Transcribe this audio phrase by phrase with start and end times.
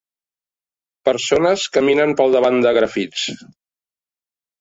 [1.09, 3.27] Persones caminen pel davant de grafits.